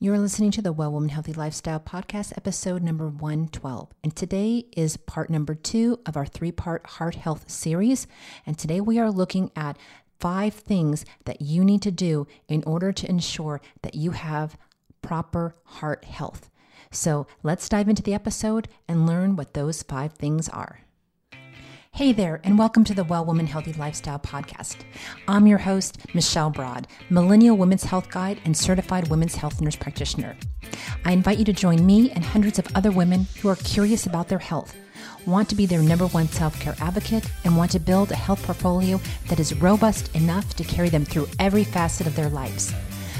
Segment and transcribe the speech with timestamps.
[0.00, 3.88] You're listening to the Well Woman Healthy Lifestyle Podcast, episode number 112.
[4.04, 8.06] And today is part number two of our three part heart health series.
[8.46, 9.76] And today we are looking at
[10.20, 14.56] five things that you need to do in order to ensure that you have
[15.02, 16.48] proper heart health.
[16.92, 20.82] So let's dive into the episode and learn what those five things are.
[21.98, 24.76] Hey there, and welcome to the Well Woman Healthy Lifestyle Podcast.
[25.26, 30.36] I'm your host, Michelle Broad, Millennial Women's Health Guide and Certified Women's Health Nurse Practitioner.
[31.04, 34.28] I invite you to join me and hundreds of other women who are curious about
[34.28, 34.76] their health,
[35.26, 38.44] want to be their number one self care advocate, and want to build a health
[38.44, 42.72] portfolio that is robust enough to carry them through every facet of their lives.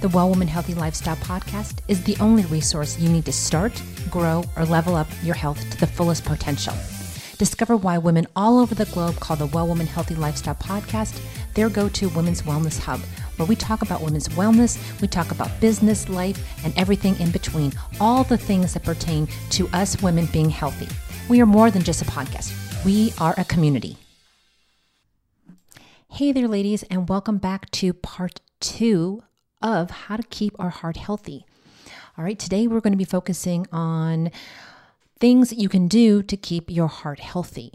[0.00, 4.44] The Well Woman Healthy Lifestyle Podcast is the only resource you need to start, grow,
[4.56, 6.72] or level up your health to the fullest potential.
[7.42, 11.20] Discover why women all over the globe call the Well Woman Healthy Lifestyle podcast
[11.54, 13.00] their go to women's wellness hub,
[13.34, 17.72] where we talk about women's wellness, we talk about business, life, and everything in between,
[18.00, 20.86] all the things that pertain to us women being healthy.
[21.28, 23.96] We are more than just a podcast, we are a community.
[26.12, 29.24] Hey there, ladies, and welcome back to part two
[29.60, 31.44] of how to keep our heart healthy.
[32.16, 34.30] All right, today we're going to be focusing on
[35.20, 37.72] things that you can do to keep your heart healthy.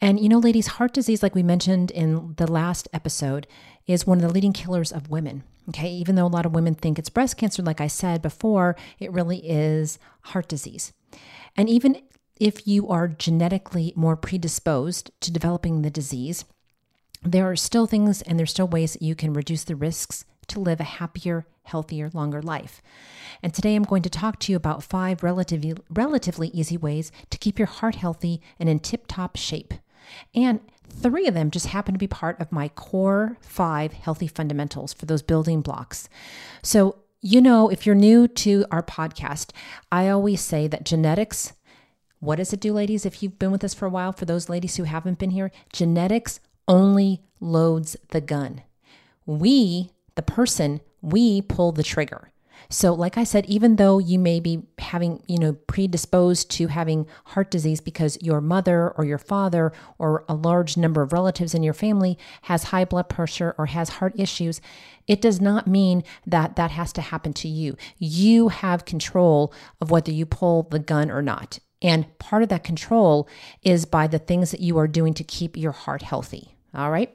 [0.00, 3.46] And you know, ladies, heart disease, like we mentioned in the last episode,
[3.86, 5.44] is one of the leading killers of women.
[5.68, 8.76] Okay, even though a lot of women think it's breast cancer, like I said before,
[8.98, 10.92] it really is heart disease.
[11.56, 12.02] And even
[12.40, 16.44] if you are genetically more predisposed to developing the disease,
[17.22, 20.58] there are still things and there's still ways that you can reduce the risks to
[20.58, 22.82] live a happier, healthier, longer life.
[23.42, 27.38] And today I'm going to talk to you about five relatively, relatively easy ways to
[27.38, 29.74] keep your heart healthy and in tip top shape.
[30.34, 34.92] And three of them just happen to be part of my core five healthy fundamentals
[34.92, 36.08] for those building blocks.
[36.62, 39.50] So, you know, if you're new to our podcast,
[39.90, 41.52] I always say that genetics,
[42.18, 43.06] what does it do, ladies?
[43.06, 45.50] If you've been with us for a while, for those ladies who haven't been here,
[45.72, 48.62] genetics only loads the gun.
[49.26, 52.32] We, the person, we pull the trigger.
[52.68, 57.06] So, like I said, even though you may be having, you know, predisposed to having
[57.26, 61.62] heart disease because your mother or your father or a large number of relatives in
[61.62, 64.60] your family has high blood pressure or has heart issues,
[65.06, 67.76] it does not mean that that has to happen to you.
[67.98, 71.58] You have control of whether you pull the gun or not.
[71.82, 73.28] And part of that control
[73.62, 76.54] is by the things that you are doing to keep your heart healthy.
[76.74, 77.14] All right.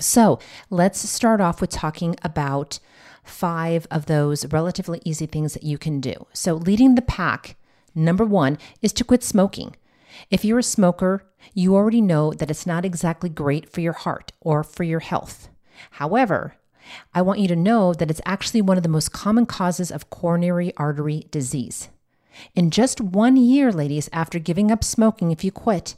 [0.00, 0.38] So
[0.70, 2.78] let's start off with talking about
[3.24, 6.26] five of those relatively easy things that you can do.
[6.32, 7.56] So, leading the pack,
[7.94, 9.76] number one, is to quit smoking.
[10.30, 14.32] If you're a smoker, you already know that it's not exactly great for your heart
[14.40, 15.48] or for your health.
[15.92, 16.56] However,
[17.14, 20.10] I want you to know that it's actually one of the most common causes of
[20.10, 21.88] coronary artery disease.
[22.54, 25.96] In just one year, ladies, after giving up smoking, if you quit,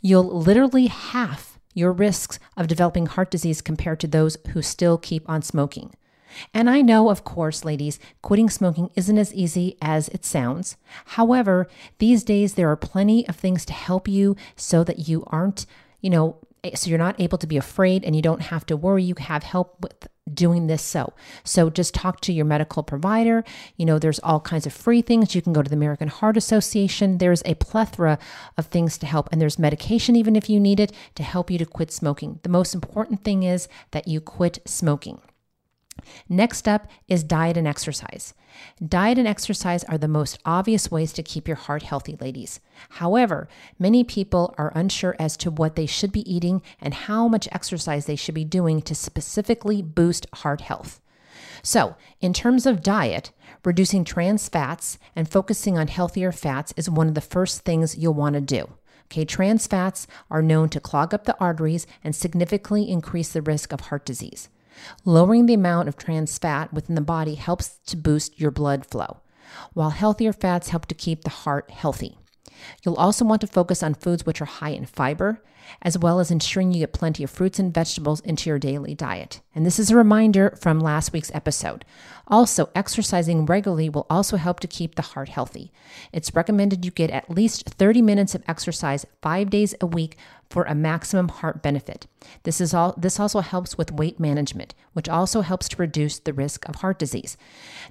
[0.00, 5.28] you'll literally half your risks of developing heart disease compared to those who still keep
[5.28, 5.92] on smoking.
[6.52, 10.76] And I know, of course, ladies, quitting smoking isn't as easy as it sounds.
[11.04, 15.66] However, these days there are plenty of things to help you so that you aren't,
[16.00, 18.76] you know, eh, so you're not able to be afraid and you don't have to
[18.76, 19.04] worry.
[19.04, 21.12] You have help with doing this so.
[21.44, 23.44] So just talk to your medical provider.
[23.76, 25.34] You know, there's all kinds of free things.
[25.34, 27.18] You can go to the American Heart Association.
[27.18, 28.18] There's a plethora
[28.56, 29.28] of things to help.
[29.30, 32.40] And there's medication, even if you need it, to help you to quit smoking.
[32.42, 35.20] The most important thing is that you quit smoking.
[36.28, 38.34] Next up is diet and exercise.
[38.86, 42.60] Diet and exercise are the most obvious ways to keep your heart healthy, ladies.
[42.90, 43.48] However,
[43.78, 48.06] many people are unsure as to what they should be eating and how much exercise
[48.06, 51.00] they should be doing to specifically boost heart health.
[51.62, 53.32] So, in terms of diet,
[53.64, 58.14] reducing trans fats and focusing on healthier fats is one of the first things you'll
[58.14, 58.70] want to do.
[59.06, 63.72] Okay, trans fats are known to clog up the arteries and significantly increase the risk
[63.72, 64.48] of heart disease.
[65.04, 69.20] Lowering the amount of trans fat within the body helps to boost your blood flow,
[69.72, 72.18] while healthier fats help to keep the heart healthy.
[72.84, 75.42] You'll also want to focus on foods which are high in fiber,
[75.82, 79.40] as well as ensuring you get plenty of fruits and vegetables into your daily diet.
[79.54, 81.84] And this is a reminder from last week's episode.
[82.28, 85.72] Also, exercising regularly will also help to keep the heart healthy.
[86.12, 90.16] It's recommended you get at least 30 minutes of exercise 5 days a week
[90.48, 92.06] for a maximum heart benefit.
[92.44, 96.32] This is all this also helps with weight management, which also helps to reduce the
[96.32, 97.36] risk of heart disease.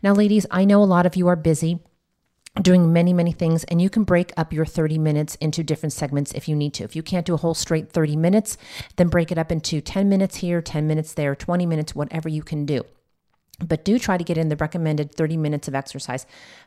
[0.01, 1.79] Now ladies, I know a lot of you are busy
[2.61, 6.31] doing many, many things, and you can break up your 30 minutes into different segments
[6.33, 6.83] if you need to.
[6.83, 8.57] If you can't do a whole straight 30 minutes,
[8.95, 12.43] then break it up into 10 minutes here, 10 minutes there, 20 minutes, whatever you
[12.43, 12.83] can do.
[13.59, 16.25] But do try to get in the recommended 30 minutes of exercise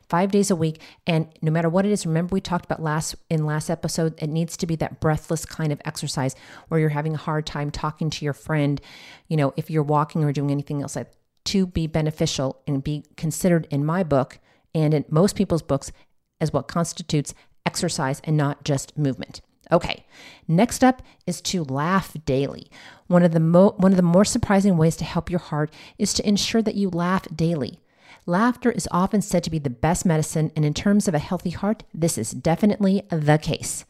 [0.09, 0.81] five days a week.
[1.07, 4.29] And no matter what it is, remember we talked about last in last episode, it
[4.29, 6.35] needs to be that breathless kind of exercise
[6.69, 8.81] where you're having a hard time talking to your friend,
[9.29, 11.13] you know, if you're walking or doing anything else like
[11.45, 14.39] to be beneficial and be considered in my book
[14.75, 15.93] and in most people's books
[16.41, 17.35] as what constitutes
[17.67, 19.41] exercise and not just movement.
[19.71, 20.07] Okay,
[20.47, 22.71] next up is to laugh daily.
[23.07, 26.15] One of the mo- one of the more surprising ways to help your heart is
[26.15, 27.81] to ensure that you laugh daily.
[28.25, 31.51] Laughter is often said to be the best medicine, and in terms of a healthy
[31.51, 33.85] heart, this is definitely the case.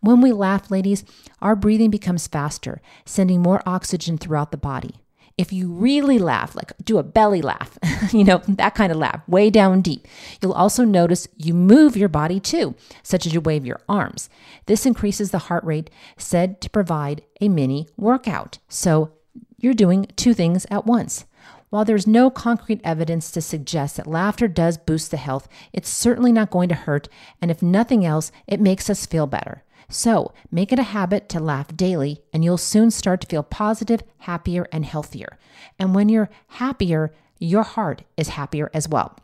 [0.00, 1.04] When we laugh, ladies,
[1.40, 5.00] our breathing becomes faster, sending more oxygen throughout the body
[5.38, 7.78] if you really laugh, like do a belly laugh,
[8.12, 10.06] you know, that kind of laugh, way down deep,
[10.42, 14.28] you'll also notice you move your body too, such as you wave your arms.
[14.66, 18.58] This increases the heart rate, said to provide a mini workout.
[18.68, 19.12] So
[19.56, 21.24] you're doing two things at once.
[21.70, 26.32] While there's no concrete evidence to suggest that laughter does boost the health, it's certainly
[26.32, 27.08] not going to hurt,
[27.42, 29.62] and if nothing else, it makes us feel better.
[29.88, 34.02] So make it a habit to laugh daily, and you'll soon start to feel positive,
[34.18, 35.38] happier, and healthier.
[35.78, 39.16] And when you're happier, your heart is happier as well.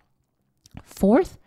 [0.82, 1.38] Fourth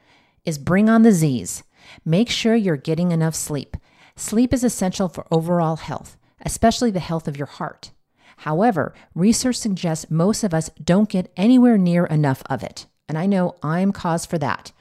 [0.46, 1.64] is bring on the Z's.
[2.06, 3.76] Make sure you're getting enough sleep.
[4.16, 7.92] Sleep is essential for overall health, especially the health of your heart.
[8.38, 12.86] However, research suggests most of us don't get anywhere near enough of it.
[13.10, 14.72] And I know I'm cause for that.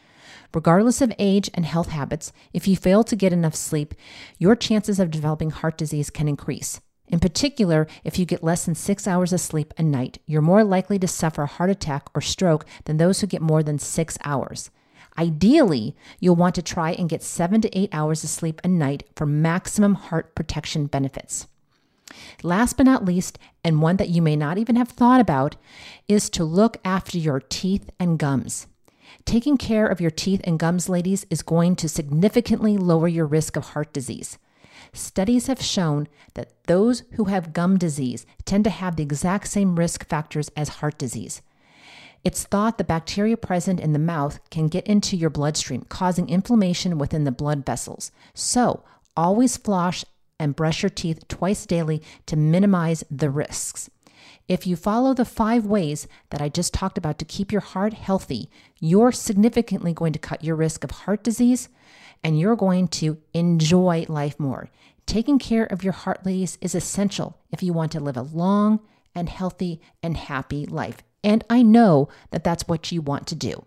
[0.56, 3.94] Regardless of age and health habits, if you fail to get enough sleep,
[4.38, 6.81] your chances of developing heart disease can increase.
[7.08, 10.64] In particular, if you get less than six hours of sleep a night, you're more
[10.64, 14.17] likely to suffer a heart attack or stroke than those who get more than six
[14.25, 14.70] hours.
[15.19, 19.06] Ideally, you'll want to try and get seven to eight hours of sleep a night
[19.14, 21.49] for maximum heart protection benefits.
[22.43, 25.56] Last but not least, and one that you may not even have thought about,
[26.08, 28.69] is to look after your teeth and gums.
[29.25, 33.56] Taking care of your teeth and gums, ladies, is going to significantly lower your risk
[33.56, 34.38] of heart disease.
[34.93, 39.79] Studies have shown that those who have gum disease tend to have the exact same
[39.79, 41.43] risk factors as heart disease.
[42.25, 46.99] It's thought the bacteria present in the mouth can get into your bloodstream, causing inflammation
[46.99, 48.11] within the blood vessels.
[48.35, 48.82] So,
[49.17, 50.05] always floss
[50.38, 53.91] and brush your teeth twice daily to minimize the risks.
[54.48, 57.94] If you follow the five ways that I just talked about to keep your heart
[57.94, 58.48] healthy,
[58.78, 61.69] you're significantly going to cut your risk of heart disease
[62.22, 64.70] and you're going to enjoy life more.
[65.04, 68.81] Taking care of your heart, ladies, is essential if you want to live a long
[69.14, 70.98] and healthy and happy life.
[71.25, 73.64] And I know that that's what you want to do.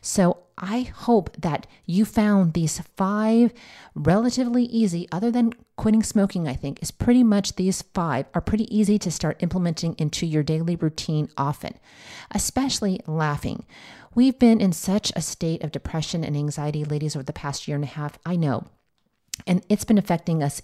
[0.00, 3.52] So I hope that you found these five
[3.94, 8.74] relatively easy, other than quitting smoking, I think, is pretty much these five are pretty
[8.76, 11.74] easy to start implementing into your daily routine often,
[12.32, 13.64] especially laughing.
[14.14, 17.76] We've been in such a state of depression and anxiety, ladies, over the past year
[17.76, 18.18] and a half.
[18.26, 18.66] I know.
[19.46, 20.60] And it's been affecting us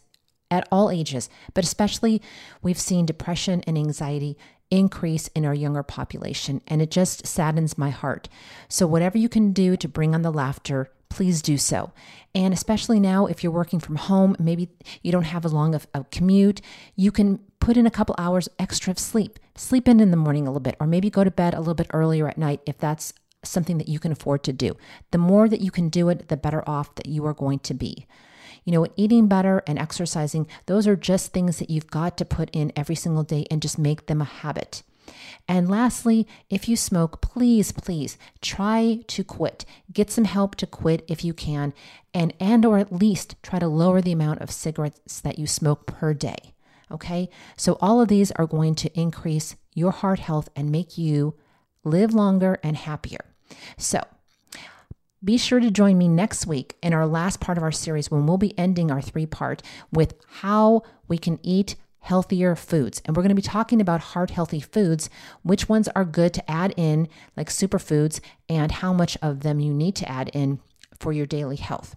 [0.50, 2.20] at all ages, but especially
[2.62, 4.36] we've seen depression and anxiety
[4.78, 8.28] increase in our younger population, and it just saddens my heart.
[8.68, 11.92] So, whatever you can do to bring on the laughter, please do so.
[12.34, 14.68] And especially now, if you're working from home, maybe
[15.02, 16.60] you don't have as long of a commute,
[16.96, 19.38] you can put in a couple hours extra of sleep.
[19.54, 21.74] Sleep in in the morning a little bit, or maybe go to bed a little
[21.74, 24.76] bit earlier at night if that's something that you can afford to do.
[25.12, 27.74] The more that you can do it, the better off that you are going to
[27.74, 28.06] be.
[28.64, 32.50] You know, eating better and exercising, those are just things that you've got to put
[32.52, 34.82] in every single day and just make them a habit.
[35.46, 39.64] And lastly, if you smoke, please, please try to quit.
[39.92, 41.74] Get some help to quit if you can,
[42.14, 45.86] and and or at least try to lower the amount of cigarettes that you smoke
[45.86, 46.54] per day.
[46.90, 47.28] Okay?
[47.56, 51.34] So all of these are going to increase your heart health and make you
[51.82, 53.34] live longer and happier.
[53.76, 54.00] So,
[55.24, 58.26] be sure to join me next week in our last part of our series when
[58.26, 59.62] we'll be ending our three part
[59.92, 63.00] with how we can eat healthier foods.
[63.04, 65.08] And we're going to be talking about heart healthy foods,
[65.42, 69.72] which ones are good to add in, like superfoods, and how much of them you
[69.72, 70.60] need to add in
[71.00, 71.96] for your daily health.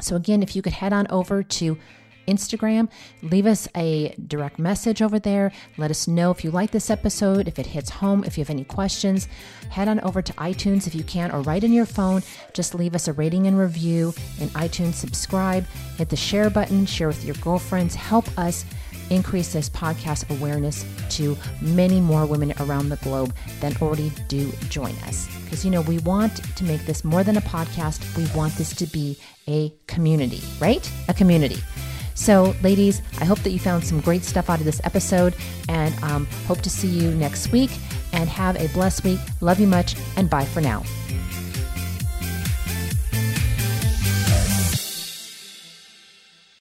[0.00, 1.78] So, again, if you could head on over to
[2.26, 2.88] Instagram.
[3.22, 5.52] Leave us a direct message over there.
[5.76, 8.50] Let us know if you like this episode, if it hits home, if you have
[8.50, 9.28] any questions.
[9.70, 12.22] Head on over to iTunes if you can, or right in your phone.
[12.52, 14.94] Just leave us a rating and review in iTunes.
[14.94, 15.66] Subscribe,
[15.96, 17.94] hit the share button, share with your girlfriends.
[17.94, 18.64] Help us
[19.10, 24.94] increase this podcast awareness to many more women around the globe than already do join
[25.06, 25.28] us.
[25.44, 28.74] Because, you know, we want to make this more than a podcast, we want this
[28.76, 30.90] to be a community, right?
[31.08, 31.58] A community.
[32.14, 35.34] So, ladies, I hope that you found some great stuff out of this episode
[35.68, 37.70] and um, hope to see you next week.
[38.14, 39.18] and have a blessed week.
[39.40, 40.84] Love you much, and bye for now.